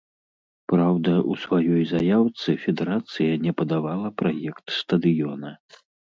[0.71, 5.55] Праўда, у сваёй заяўцы федэрацыя не падавала праект стадыёна.